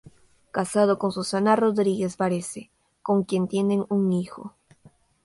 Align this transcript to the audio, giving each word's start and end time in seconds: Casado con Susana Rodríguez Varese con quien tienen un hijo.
Casado 0.49 0.97
con 0.97 1.11
Susana 1.11 1.55
Rodríguez 1.55 2.17
Varese 2.17 2.71
con 3.03 3.23
quien 3.23 3.47
tienen 3.47 3.85
un 3.89 4.11
hijo. 4.13 4.55